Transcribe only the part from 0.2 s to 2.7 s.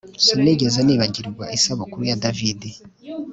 Sinigeze nibagirwa isabukuru ya David